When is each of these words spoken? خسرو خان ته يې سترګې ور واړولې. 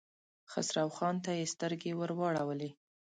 خسرو 0.51 0.89
خان 0.97 1.15
ته 1.23 1.31
يې 1.39 1.45
سترګې 1.53 1.91
ور 1.99 2.11
واړولې. 2.19 2.69